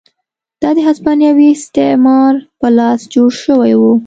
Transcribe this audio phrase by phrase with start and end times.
[0.61, 3.93] دا د هسپانوي استعمار په لاس جوړ شوي وو.